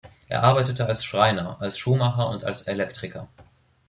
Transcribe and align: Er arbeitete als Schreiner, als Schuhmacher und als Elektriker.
Er 0.29 0.41
arbeitete 0.43 0.87
als 0.87 1.05
Schreiner, 1.05 1.57
als 1.61 1.77
Schuhmacher 1.77 2.27
und 2.27 2.43
als 2.43 2.63
Elektriker. 2.63 3.27